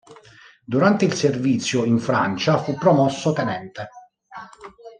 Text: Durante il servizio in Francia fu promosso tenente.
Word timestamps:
Durante 0.65 1.05
il 1.05 1.13
servizio 1.13 1.83
in 1.83 1.99
Francia 1.99 2.57
fu 2.57 2.73
promosso 2.75 3.33
tenente. 3.33 3.87